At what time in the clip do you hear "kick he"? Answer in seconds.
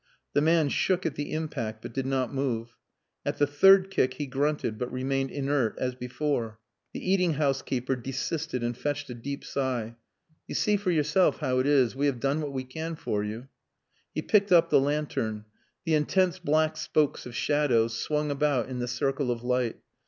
3.91-4.25